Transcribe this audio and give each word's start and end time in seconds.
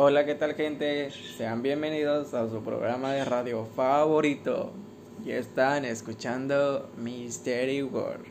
Hola, 0.00 0.24
¿qué 0.24 0.36
tal 0.36 0.54
gente? 0.54 1.10
Sean 1.10 1.60
bienvenidos 1.60 2.32
a 2.32 2.48
su 2.48 2.62
programa 2.62 3.10
de 3.10 3.24
radio 3.24 3.66
favorito. 3.74 4.72
Y 5.24 5.32
están 5.32 5.84
escuchando 5.84 6.88
Mystery 6.96 7.82
World. 7.82 8.24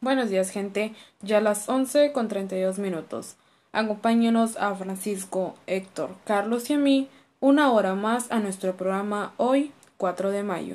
Buenos 0.00 0.30
días 0.30 0.50
gente, 0.50 0.96
ya 1.20 1.38
a 1.38 1.40
las 1.40 1.68
11 1.68 2.10
con 2.10 2.26
32 2.26 2.80
minutos. 2.80 3.36
Acompáñenos 3.70 4.56
a 4.56 4.74
Francisco, 4.74 5.54
Héctor, 5.68 6.10
Carlos 6.24 6.68
y 6.68 6.72
a 6.72 6.78
mí 6.78 7.08
una 7.38 7.70
hora 7.70 7.94
más 7.94 8.32
a 8.32 8.40
nuestro 8.40 8.76
programa 8.76 9.32
hoy, 9.36 9.70
4 9.96 10.32
de 10.32 10.42
mayo. 10.42 10.74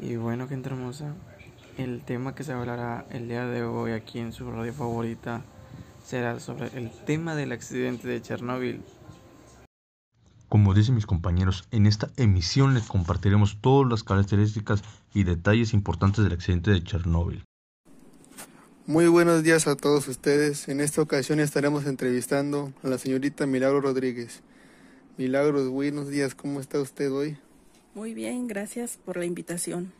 Y 0.00 0.16
bueno, 0.16 0.48
gente 0.48 0.70
hermosa, 0.70 1.14
el 1.78 2.02
tema 2.02 2.34
que 2.34 2.42
se 2.42 2.52
hablará 2.52 3.06
el 3.10 3.28
día 3.28 3.46
de 3.46 3.62
hoy 3.62 3.92
aquí 3.92 4.18
en 4.18 4.32
su 4.32 4.50
radio 4.50 4.72
favorita 4.72 5.44
será 6.04 6.38
sobre 6.38 6.66
el 6.78 6.90
tema 6.90 7.34
del 7.34 7.52
accidente 7.52 8.06
de 8.06 8.20
Chernóbil. 8.20 8.82
Como 10.48 10.74
dicen 10.74 10.94
mis 10.94 11.06
compañeros, 11.06 11.66
en 11.72 11.86
esta 11.86 12.10
emisión 12.16 12.74
les 12.74 12.84
compartiremos 12.84 13.58
todas 13.60 13.90
las 13.90 14.04
características 14.04 14.82
y 15.12 15.24
detalles 15.24 15.72
importantes 15.72 16.22
del 16.22 16.34
accidente 16.34 16.70
de 16.70 16.84
Chernóbil. 16.84 17.42
Muy 18.86 19.08
buenos 19.08 19.42
días 19.42 19.66
a 19.66 19.76
todos 19.76 20.06
ustedes. 20.08 20.68
En 20.68 20.80
esta 20.80 21.00
ocasión 21.00 21.40
estaremos 21.40 21.86
entrevistando 21.86 22.72
a 22.82 22.88
la 22.88 22.98
señorita 22.98 23.46
Milagro 23.46 23.80
Rodríguez. 23.80 24.42
Milagros, 25.16 25.68
buenos 25.68 26.08
días. 26.08 26.34
¿Cómo 26.34 26.60
está 26.60 26.78
usted 26.80 27.10
hoy? 27.10 27.38
Muy 27.94 28.12
bien, 28.12 28.46
gracias 28.46 28.98
por 29.02 29.16
la 29.16 29.24
invitación. 29.24 29.92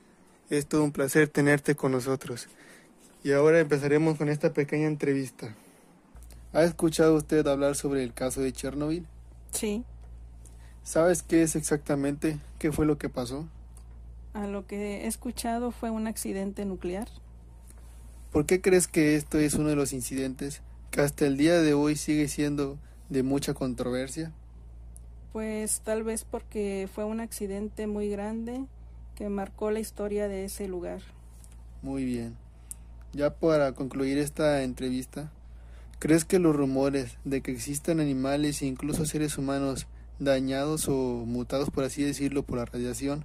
Es 0.50 0.66
todo 0.66 0.84
un 0.84 0.92
placer 0.92 1.28
tenerte 1.28 1.74
con 1.74 1.92
nosotros. 1.92 2.48
Y 3.22 3.32
ahora 3.32 3.58
empezaremos 3.58 4.18
con 4.18 4.28
esta 4.28 4.52
pequeña 4.52 4.86
entrevista. 4.86 5.54
¿Ha 6.54 6.62
escuchado 6.62 7.16
usted 7.16 7.44
hablar 7.48 7.74
sobre 7.74 8.04
el 8.04 8.14
caso 8.14 8.40
de 8.40 8.52
Chernobyl? 8.52 9.04
Sí. 9.50 9.82
¿Sabes 10.84 11.24
qué 11.24 11.42
es 11.42 11.56
exactamente? 11.56 12.38
¿Qué 12.60 12.70
fue 12.70 12.86
lo 12.86 12.96
que 12.96 13.08
pasó? 13.08 13.48
A 14.34 14.46
lo 14.46 14.64
que 14.64 15.02
he 15.02 15.06
escuchado 15.08 15.72
fue 15.72 15.90
un 15.90 16.06
accidente 16.06 16.64
nuclear. 16.64 17.08
¿Por 18.30 18.46
qué 18.46 18.60
crees 18.60 18.86
que 18.86 19.16
esto 19.16 19.40
es 19.40 19.54
uno 19.54 19.68
de 19.68 19.74
los 19.74 19.92
incidentes 19.92 20.62
que 20.92 21.00
hasta 21.00 21.26
el 21.26 21.36
día 21.36 21.60
de 21.60 21.74
hoy 21.74 21.96
sigue 21.96 22.28
siendo 22.28 22.78
de 23.08 23.24
mucha 23.24 23.52
controversia? 23.52 24.30
Pues 25.32 25.80
tal 25.80 26.04
vez 26.04 26.22
porque 26.22 26.88
fue 26.94 27.04
un 27.04 27.18
accidente 27.18 27.88
muy 27.88 28.08
grande 28.08 28.64
que 29.16 29.28
marcó 29.28 29.72
la 29.72 29.80
historia 29.80 30.28
de 30.28 30.44
ese 30.44 30.68
lugar. 30.68 31.00
Muy 31.82 32.04
bien. 32.04 32.36
Ya 33.12 33.34
para 33.34 33.72
concluir 33.72 34.18
esta 34.18 34.62
entrevista, 34.62 35.32
¿crees 35.98 36.24
que 36.24 36.38
los 36.38 36.54
rumores 36.54 37.18
de 37.24 37.40
que 37.40 37.52
existan 37.52 38.00
animales 38.00 38.62
e 38.62 38.66
incluso 38.66 39.06
seres 39.06 39.38
humanos 39.38 39.86
dañados 40.18 40.88
o 40.88 41.24
mutados, 41.26 41.70
por 41.70 41.84
así 41.84 42.02
decirlo, 42.02 42.42
por 42.42 42.58
la 42.58 42.64
radiación, 42.64 43.24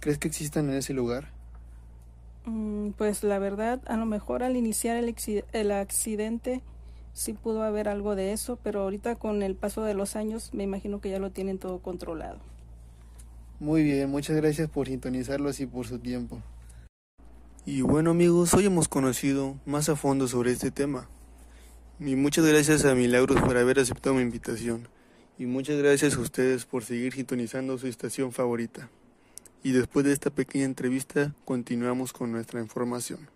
crees 0.00 0.18
que 0.18 0.28
existan 0.28 0.68
en 0.70 0.76
ese 0.76 0.94
lugar? 0.94 1.28
Mm, 2.46 2.90
pues 2.90 3.22
la 3.22 3.38
verdad, 3.38 3.80
a 3.86 3.96
lo 3.96 4.06
mejor 4.06 4.42
al 4.42 4.56
iniciar 4.56 4.96
el, 4.96 5.14
el 5.52 5.72
accidente 5.72 6.62
sí 7.12 7.32
pudo 7.32 7.62
haber 7.62 7.88
algo 7.88 8.16
de 8.16 8.32
eso, 8.32 8.58
pero 8.62 8.82
ahorita 8.82 9.16
con 9.16 9.42
el 9.42 9.54
paso 9.54 9.82
de 9.82 9.94
los 9.94 10.16
años 10.16 10.54
me 10.54 10.64
imagino 10.64 11.00
que 11.00 11.10
ya 11.10 11.18
lo 11.18 11.30
tienen 11.30 11.58
todo 11.58 11.80
controlado. 11.80 12.38
Muy 13.58 13.82
bien, 13.82 14.10
muchas 14.10 14.36
gracias 14.36 14.70
por 14.70 14.86
sintonizarlos 14.86 15.60
y 15.60 15.66
por 15.66 15.86
su 15.86 15.98
tiempo. 15.98 16.40
Y 17.66 17.82
bueno 17.82 18.12
amigos, 18.12 18.54
hoy 18.54 18.64
hemos 18.64 18.88
conocido 18.88 19.56
más 19.66 19.90
a 19.90 19.96
fondo 19.96 20.26
sobre 20.28 20.52
este 20.52 20.70
tema. 20.70 21.08
Y 22.02 22.16
muchas 22.16 22.46
gracias 22.46 22.86
a 22.86 22.94
Milagros 22.94 23.42
por 23.42 23.58
haber 23.58 23.78
aceptado 23.78 24.16
mi 24.16 24.22
invitación. 24.22 24.88
Y 25.38 25.44
muchas 25.44 25.76
gracias 25.76 26.16
a 26.16 26.20
ustedes 26.20 26.64
por 26.64 26.82
seguir 26.82 27.12
sintonizando 27.12 27.76
su 27.76 27.88
estación 27.88 28.32
favorita 28.32 28.88
y 29.62 29.72
después 29.72 30.06
de 30.06 30.12
esta 30.12 30.30
pequeña 30.30 30.64
entrevista 30.64 31.34
continuamos 31.44 32.14
con 32.14 32.32
nuestra 32.32 32.58
información. 32.60 33.28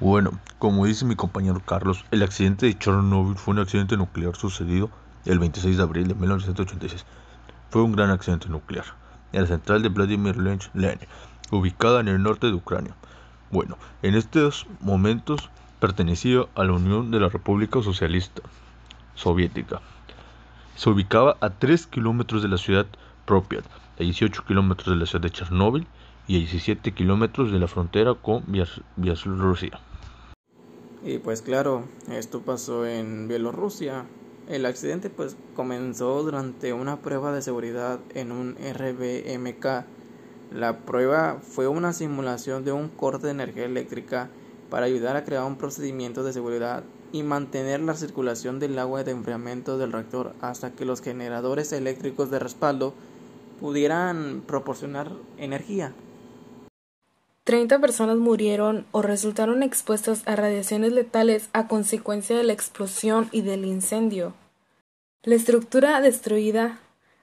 Bueno, 0.00 0.40
como 0.58 0.84
dice 0.86 1.04
mi 1.04 1.14
compañero 1.14 1.62
Carlos, 1.64 2.04
el 2.10 2.24
accidente 2.24 2.66
de 2.66 2.76
Chernobyl 2.76 3.36
fue 3.36 3.54
un 3.54 3.60
accidente 3.60 3.96
nuclear 3.96 4.34
sucedido 4.34 4.90
el 5.26 5.38
26 5.38 5.76
de 5.76 5.82
abril 5.84 6.08
de 6.08 6.14
1986. 6.14 7.06
Fue 7.70 7.82
un 7.82 7.92
gran 7.92 8.10
accidente 8.10 8.48
nuclear 8.48 9.01
en 9.32 9.42
la 9.42 9.46
central 9.46 9.82
de 9.82 9.88
Vladimir 9.88 10.36
Lenin, 10.36 10.98
ubicada 11.50 12.00
en 12.00 12.08
el 12.08 12.22
norte 12.22 12.46
de 12.46 12.54
Ucrania. 12.54 12.94
Bueno, 13.50 13.76
en 14.02 14.14
estos 14.14 14.66
momentos 14.80 15.50
pertenecía 15.80 16.46
a 16.54 16.64
la 16.64 16.72
Unión 16.72 17.10
de 17.10 17.20
la 17.20 17.28
República 17.28 17.82
Socialista 17.82 18.42
Soviética. 19.14 19.80
Se 20.76 20.88
ubicaba 20.88 21.36
a 21.40 21.50
3 21.50 21.86
kilómetros 21.86 22.42
de 22.42 22.48
la 22.48 22.56
ciudad 22.56 22.86
Pripyat, 23.26 23.64
a 23.98 24.02
18 24.02 24.44
kilómetros 24.46 24.88
de 24.88 24.96
la 24.96 25.06
ciudad 25.06 25.22
de 25.22 25.30
Chernóbil 25.30 25.86
y 26.26 26.36
a 26.36 26.38
17 26.38 26.92
kilómetros 26.92 27.52
de 27.52 27.58
la 27.58 27.68
frontera 27.68 28.14
con 28.14 28.44
Bielorrusia. 28.96 29.80
Y 31.04 31.18
pues 31.18 31.42
claro, 31.42 31.84
esto 32.10 32.40
pasó 32.40 32.86
en 32.86 33.28
Bielorrusia. 33.28 34.06
El 34.48 34.66
accidente 34.66 35.08
pues 35.08 35.36
comenzó 35.54 36.22
durante 36.22 36.72
una 36.72 37.00
prueba 37.00 37.32
de 37.32 37.42
seguridad 37.42 38.00
en 38.14 38.32
un 38.32 38.56
RBMK. 38.56 39.84
La 40.52 40.78
prueba 40.80 41.38
fue 41.40 41.68
una 41.68 41.92
simulación 41.92 42.64
de 42.64 42.72
un 42.72 42.88
corte 42.88 43.26
de 43.26 43.32
energía 43.32 43.64
eléctrica 43.64 44.30
para 44.68 44.86
ayudar 44.86 45.16
a 45.16 45.24
crear 45.24 45.44
un 45.44 45.56
procedimiento 45.56 46.24
de 46.24 46.32
seguridad 46.32 46.82
y 47.12 47.22
mantener 47.22 47.80
la 47.80 47.94
circulación 47.94 48.58
del 48.58 48.78
agua 48.78 49.04
de 49.04 49.12
enfriamiento 49.12 49.78
del 49.78 49.92
reactor 49.92 50.34
hasta 50.40 50.72
que 50.72 50.84
los 50.84 51.02
generadores 51.02 51.72
eléctricos 51.72 52.30
de 52.30 52.38
respaldo 52.38 52.94
pudieran 53.60 54.42
proporcionar 54.46 55.12
energía. 55.36 55.94
30 57.44 57.80
personas 57.80 58.18
murieron 58.18 58.86
o 58.92 59.02
resultaron 59.02 59.62
expuestas 59.62 60.22
a 60.26 60.36
radiaciones 60.36 60.92
letales 60.92 61.48
a 61.52 61.66
consecuencia 61.66 62.36
de 62.36 62.44
la 62.44 62.52
explosión 62.52 63.28
y 63.32 63.42
del 63.42 63.64
incendio. 63.64 64.34
La 65.24 65.34
estructura 65.34 66.00
destruida 66.00 66.78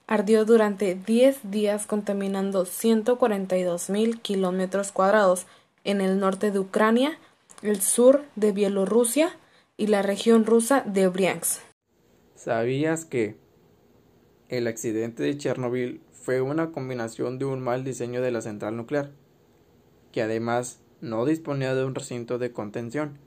ardió 0.08 0.44
durante 0.44 0.96
10 0.96 1.52
días 1.52 1.86
contaminando 1.86 2.66
142.000 2.66 4.20
kilómetros 4.22 4.92
cuadrados 4.92 5.46
en 5.84 6.02
el 6.02 6.20
norte 6.20 6.52
de 6.52 6.60
Ucrania 6.60 7.18
el 7.62 7.82
sur 7.82 8.24
de 8.36 8.52
Bielorrusia 8.52 9.38
y 9.78 9.88
la 9.88 10.02
región 10.02 10.46
rusa 10.46 10.82
de 10.86 11.08
Briansk. 11.08 11.62
¿Sabías 12.36 13.06
que 13.06 13.36
el 14.48 14.68
accidente 14.68 15.24
de 15.24 15.38
Chernobyl 15.38 16.02
fue 16.12 16.42
una 16.42 16.72
combinación 16.72 17.38
de 17.38 17.46
un 17.46 17.62
mal 17.62 17.84
diseño 17.84 18.22
de 18.22 18.32
la 18.32 18.42
central 18.42 18.76
nuclear, 18.76 19.12
que 20.12 20.22
además 20.22 20.80
no 21.02 21.26
disponía 21.26 21.76
de 21.76 21.86
un 21.86 21.96
recinto 21.96 22.38
de 22.38 22.52
contención, 22.52 23.18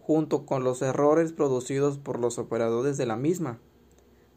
junto 0.00 0.46
con 0.46 0.64
los 0.64 0.82
errores 0.82 1.32
producidos 1.32 1.98
por 1.98 2.18
los 2.18 2.38
operadores 2.38 2.96
de 2.96 3.06
la 3.06 3.16
misma, 3.16 3.58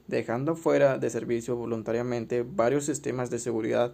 dejando 0.08 0.56
fuera 0.56 0.98
de 0.98 1.09
servicio 1.09 1.56
voluntariamente 1.56 2.44
varios 2.44 2.86
sistemas 2.86 3.30
de 3.30 3.40
seguridad 3.40 3.94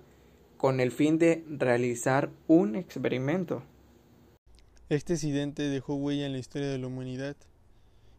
con 0.58 0.80
el 0.80 0.92
fin 0.92 1.18
de 1.20 1.46
realizar 1.50 2.32
un 2.48 2.76
experimento. 2.76 3.64
Este 4.90 5.14
accidente 5.14 5.64
dejó 5.64 5.96
huella 5.96 6.26
en 6.26 6.34
la 6.34 6.40
historia 6.40 6.68
de 6.68 6.80
la 6.80 6.88
humanidad 6.88 7.38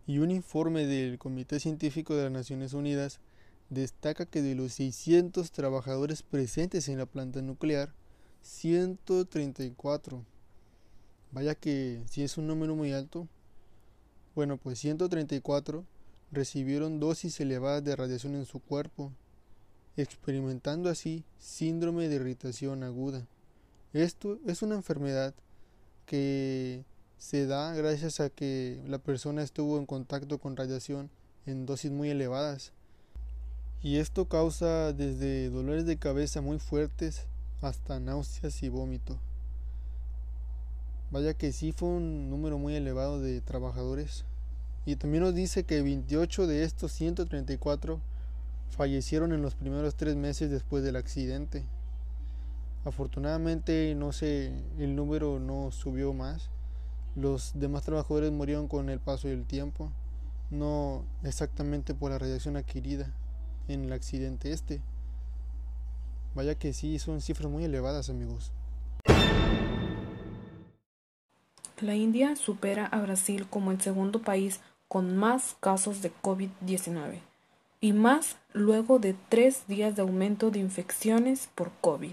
y 0.07 0.19
un 0.19 0.31
informe 0.31 0.87
del 0.87 1.19
Comité 1.19 1.61
Científico 1.61 2.15
de 2.15 2.25
las 2.25 2.33
Naciones 2.33 2.73
Unidas 2.73 3.21
destaca 3.69 4.27
que 4.27 4.43
de 4.43 4.55
los 4.55 4.73
600 4.75 5.53
trabajadores 5.53 6.23
presentes 6.23 6.89
en 6.89 6.99
la 6.99 7.07
planta 7.07 7.43
nuclear, 7.43 7.93
134, 8.43 10.25
vaya 11.33 11.55
que 11.55 12.03
si 12.11 12.23
es 12.23 12.39
un 12.39 12.47
número 12.47 12.75
muy 12.75 12.93
alto, 12.93 13.29
bueno 14.35 14.57
pues 14.57 14.79
134 14.79 15.85
recibieron 16.33 17.01
dosis 17.01 17.41
elevadas 17.41 17.85
de 17.85 17.97
radiación 17.97 18.35
en 18.35 18.47
su 18.47 18.61
cuerpo, 18.61 19.13
experimentando 19.97 20.89
así 20.89 21.25
síndrome 21.39 22.09
de 22.09 22.17
irritación 22.17 22.83
aguda. 22.85 23.27
Esto 23.93 24.39
es 24.47 24.63
una 24.63 24.77
enfermedad 24.77 25.35
que 26.07 26.85
se 27.19 27.47
da 27.47 27.75
gracias 27.75 28.21
a 28.21 28.31
que 28.31 28.81
la 28.87 28.99
persona 28.99 29.43
estuvo 29.43 29.79
en 29.79 29.87
contacto 29.87 30.39
con 30.39 30.57
radiación 30.57 31.11
en 31.47 31.67
dosis 31.67 31.91
muy 31.91 32.11
elevadas. 32.11 32.73
Y 33.83 33.97
esto 33.97 34.27
causa 34.27 34.93
desde 34.93 35.51
dolores 35.51 35.87
de 35.87 35.99
cabeza 35.99 36.41
muy 36.41 36.59
fuertes 36.59 37.27
hasta 37.61 38.01
náuseas 38.01 38.63
y 38.63 38.69
vómito. 38.69 39.19
Vaya 41.11 41.35
que 41.35 41.53
sí 41.53 41.73
fue 41.73 41.89
un 41.89 42.31
número 42.31 42.59
muy 42.59 42.77
elevado 42.77 43.21
de 43.21 43.41
trabajadores. 43.41 44.25
Y 44.87 44.97
también 44.97 45.25
nos 45.25 45.35
dice 45.35 45.65
que 45.65 45.83
28 45.83 46.47
de 46.47 46.65
estos 46.65 46.93
134 46.93 48.01
fallecieron 48.71 49.33
en 49.33 49.43
los 49.43 49.55
primeros 49.55 49.97
tres 49.97 50.17
meses 50.17 50.51
después 50.51 50.83
del 50.85 50.97
accidente. 50.97 51.65
Afortunadamente 52.85 53.95
no 53.95 54.13
sé, 54.13 54.53
el 54.79 54.97
número 54.97 55.39
no 55.39 55.71
subió 55.71 56.15
más. 56.15 56.49
Los 57.17 57.53
demás 57.55 57.83
trabajadores 57.83 58.31
murieron 58.31 58.69
con 58.69 58.89
el 58.89 59.01
paso 59.01 59.29
del 59.29 59.45
tiempo, 59.45 59.91
no 60.51 61.05
exactamente 61.25 61.93
por 61.93 62.13
la 62.13 62.19
radiación 62.19 62.57
adquirida 62.57 63.13
en 63.67 63.85
el 63.85 63.93
accidente 63.93 64.53
este. 64.53 64.81
Vaya 66.35 66.55
que 66.55 66.73
sí, 66.73 66.99
son 66.99 67.21
cifras 67.21 67.51
muy 67.51 67.65
elevadas, 67.65 68.09
amigos. 68.09 68.53
La 71.81 71.95
India 71.95 72.37
supera 72.37 72.87
a 72.87 73.01
Brasil 73.01 73.47
como 73.49 73.71
el 73.71 73.81
segundo 73.81 74.21
país 74.21 74.61
con 74.87 75.17
más 75.17 75.57
casos 75.61 76.03
de 76.03 76.13
COVID-19 76.23 77.21
y 77.81 77.93
más 77.93 78.37
luego 78.53 78.99
de 78.99 79.15
tres 79.29 79.67
días 79.67 79.97
de 79.97 80.03
aumento 80.03 80.51
de 80.51 80.59
infecciones 80.59 81.49
por 81.55 81.71
COVID. 81.81 82.13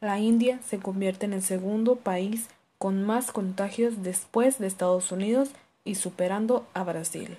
La 0.00 0.18
India 0.18 0.60
se 0.66 0.78
convierte 0.78 1.26
en 1.26 1.32
el 1.32 1.42
segundo 1.42 1.96
país 1.96 2.48
con 2.78 3.02
más 3.02 3.32
contagios 3.32 4.02
después 4.02 4.58
de 4.58 4.66
Estados 4.66 5.12
Unidos 5.12 5.50
y 5.84 5.94
superando 5.94 6.66
a 6.74 6.84
Brasil. 6.84 7.38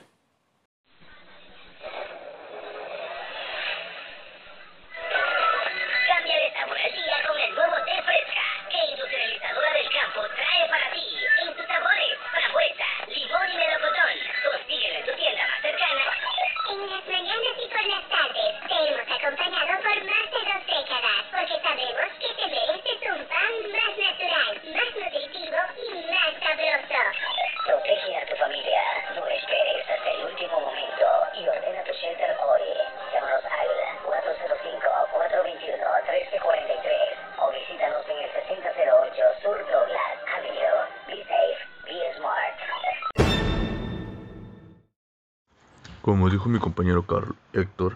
Como 46.01 46.31
dijo 46.31 46.49
mi 46.49 46.57
compañero 46.57 47.05
Carl 47.05 47.35
Héctor, 47.53 47.95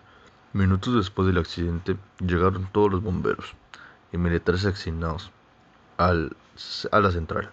minutos 0.53 0.93
después 0.93 1.27
del 1.27 1.39
accidente 1.39 1.97
llegaron 2.19 2.69
todos 2.71 2.91
los 2.91 3.01
bomberos 3.01 3.55
y 4.11 4.17
militares 4.17 4.63
asignados 4.65 5.31
al, 5.97 6.37
a 6.91 6.99
la 6.99 7.11
central. 7.11 7.49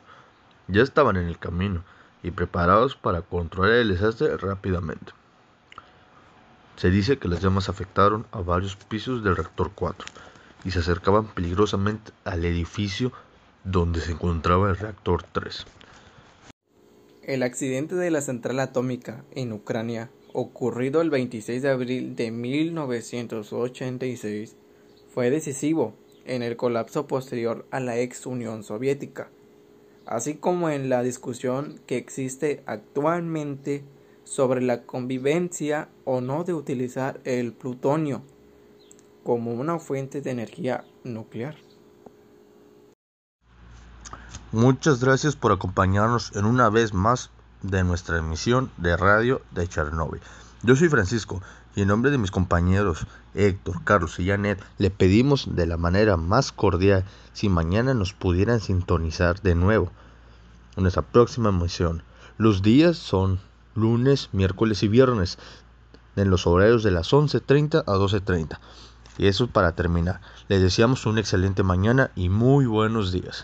Ya 0.69 0.83
estaban 0.83 1.17
en 1.17 1.27
el 1.27 1.39
camino 1.39 1.83
y 2.23 2.33
preparados 2.33 2.97
para 2.97 3.23
controlar 3.23 3.77
el 3.77 3.89
desastre 3.89 4.37
rápidamente. 4.37 5.13
Se 6.77 6.91
dice 6.91 7.19
que 7.19 7.29
las 7.29 7.41
llamas 7.41 7.71
afectaron 7.71 8.27
a 8.31 8.43
varios 8.43 8.77
pisos 8.77 9.25
del 9.25 9.37
reactor 9.37 9.71
4 9.75 10.07
y 10.65 10.71
se 10.71 10.81
acercaban 10.81 11.29
peligrosamente 11.29 12.13
al 12.25 12.45
edificio 12.45 13.11
donde 13.65 14.01
se 14.01 14.13
encontraba 14.13 14.69
el 14.69 14.77
reactor 14.77 15.23
3. 15.23 15.65
El 17.23 17.43
accidente 17.43 17.95
de 17.95 18.11
la 18.11 18.21
central 18.21 18.61
atómica 18.61 19.25
en 19.31 19.53
Ucrania 19.53 20.11
ocurrido 20.33 21.01
el 21.01 21.11
26 21.11 21.63
de 21.63 21.71
abril 21.71 22.17
de 22.17 22.31
1986, 22.31 24.57
fue 25.13 25.31
decisivo 25.31 25.95
en 26.25 26.43
el 26.43 26.57
colapso 26.57 27.07
posterior 27.07 27.67
a 27.71 27.81
la 27.81 27.99
ex 27.99 28.27
Unión 28.27 28.63
Soviética, 28.63 29.31
así 30.07 30.35
como 30.35 30.71
en 30.71 30.89
la 30.89 31.03
discusión 31.03 31.81
que 31.87 31.97
existe 31.97 32.63
actualmente 32.67 33.85
sobre 34.25 34.63
la 34.63 34.83
convivencia 34.83 35.89
o 36.05 36.21
no 36.21 36.45
de 36.45 36.55
utilizar 36.55 37.21
el 37.25 37.53
plutonio 37.53 38.23
como 39.25 39.53
una 39.53 39.79
fuente 39.79 40.21
de 40.21 40.31
energía 40.31 40.85
nuclear. 41.05 41.57
Muchas 44.53 45.03
gracias 45.03 45.35
por 45.35 45.53
acompañarnos 45.53 46.37
en 46.37 46.45
una 46.45 46.69
vez 46.69 46.93
más 46.93 47.31
de 47.63 47.85
nuestra 47.85 48.19
emisión 48.19 48.71
de 48.77 48.97
radio 48.97 49.43
de 49.51 49.69
Chernobyl. 49.69 50.21
Yo 50.63 50.77
soy 50.77 50.89
Francisco 50.89 51.43
y 51.75 51.83
en 51.83 51.89
nombre 51.89 52.11
de 52.11 52.19
mis 52.19 52.31
compañeros 52.31 53.07
Héctor, 53.35 53.83
Carlos 53.85 54.19
y 54.19 54.27
Janet 54.27 54.63
le 54.79 54.91
pedimos 54.91 55.55
de 55.57 55.67
la 55.67 55.77
manera 55.77 56.17
más 56.17 56.53
cordial 56.53 57.05
si 57.33 57.49
mañana 57.49 57.95
nos 57.95 58.13
pudieran 58.13 58.61
sintonizar 58.61 59.41
de 59.43 59.55
nuevo 59.55 59.91
en 60.77 60.83
nuestra 60.83 61.03
próxima 61.03 61.49
emisión. 61.49 62.03
Los 62.39 62.63
días 62.63 62.97
son 62.97 63.41
lunes, 63.75 64.29
miércoles 64.33 64.83
y 64.83 64.89
viernes 64.89 65.39
en 66.17 66.31
los 66.31 66.47
horarios 66.47 66.83
de 66.83 66.91
las 66.91 67.13
11.30 67.13 67.85
a 67.87 67.93
12.30. 67.93 68.59
Y 69.19 69.27
eso 69.27 69.47
para 69.47 69.73
terminar. 69.73 70.21
Les 70.49 70.63
deseamos 70.63 71.07
una 71.07 71.21
excelente 71.21 71.63
mañana 71.63 72.11
y 72.15 72.29
muy 72.29 72.67
buenos 72.67 73.13
días. 73.13 73.41